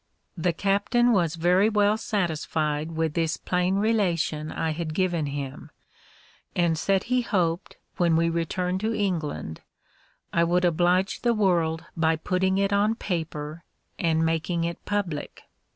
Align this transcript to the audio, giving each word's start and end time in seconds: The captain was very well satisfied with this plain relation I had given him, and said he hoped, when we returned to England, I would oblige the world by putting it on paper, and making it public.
The 0.35 0.51
captain 0.51 1.11
was 1.11 1.35
very 1.35 1.69
well 1.69 1.95
satisfied 1.95 2.93
with 2.93 3.13
this 3.13 3.37
plain 3.37 3.75
relation 3.75 4.51
I 4.51 4.71
had 4.71 4.95
given 4.95 5.27
him, 5.27 5.69
and 6.55 6.75
said 6.75 7.03
he 7.03 7.21
hoped, 7.21 7.77
when 7.97 8.15
we 8.15 8.27
returned 8.27 8.79
to 8.79 8.95
England, 8.95 9.61
I 10.33 10.43
would 10.43 10.65
oblige 10.65 11.21
the 11.21 11.35
world 11.35 11.85
by 11.95 12.15
putting 12.15 12.57
it 12.57 12.73
on 12.73 12.95
paper, 12.95 13.63
and 13.99 14.25
making 14.25 14.63
it 14.63 14.83
public. 14.85 15.43